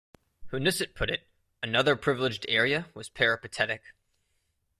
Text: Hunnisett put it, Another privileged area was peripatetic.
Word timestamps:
Hunnisett 0.51 0.95
put 0.95 1.11
it, 1.11 1.27
Another 1.61 1.95
privileged 1.95 2.47
area 2.49 2.89
was 2.95 3.07
peripatetic. 3.07 3.83